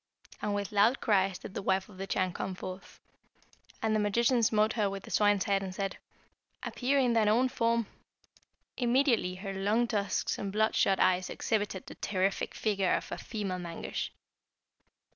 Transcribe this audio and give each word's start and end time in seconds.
And 0.41 0.55
with 0.55 0.71
loud 0.71 0.99
cries 0.99 1.37
did 1.37 1.53
the 1.53 1.61
wife 1.61 1.87
of 1.87 1.99
the 1.99 2.07
Chan 2.07 2.33
come 2.33 2.55
forth, 2.55 2.99
and 3.83 3.95
the 3.95 3.99
magician 3.99 4.41
smote 4.41 4.73
her 4.73 4.89
with 4.89 5.03
the 5.03 5.11
swine's 5.11 5.43
head, 5.43 5.61
and 5.61 5.75
said, 5.75 5.99
'Appear 6.63 6.97
in 6.97 7.13
thine 7.13 7.27
own 7.29 7.49
form!' 7.49 7.85
Immediately 8.77 9.35
her 9.35 9.53
long 9.53 9.85
tusks 9.87 10.39
and 10.39 10.51
bloodshot 10.51 10.99
eyes 10.99 11.29
exhibited 11.29 11.85
the 11.85 11.93
terrific 11.93 12.55
figure 12.55 12.95
of 12.95 13.11
a 13.11 13.17
female 13.19 13.59
Mangusch. 13.59 14.09